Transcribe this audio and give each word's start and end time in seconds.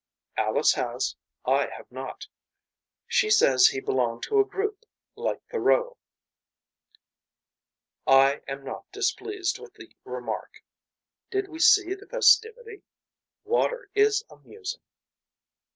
Alice 0.35 0.73
has. 0.73 1.15
I 1.45 1.67
have 1.67 1.91
not. 1.91 2.25
She 3.05 3.29
says 3.29 3.67
he 3.67 3.79
belonged 3.79 4.23
to 4.23 4.39
a 4.39 4.43
group. 4.43 4.83
Like 5.15 5.43
Thoreau. 5.51 5.95
I 8.07 8.41
am 8.47 8.63
not 8.65 8.91
displeased 8.91 9.59
with 9.59 9.75
the 9.75 9.93
remark. 10.03 10.63
Did 11.29 11.49
we 11.49 11.59
see 11.59 11.93
the 11.93 12.07
festivity. 12.07 12.81
Water 13.43 13.91
is 13.93 14.23
amusing. 14.31 14.81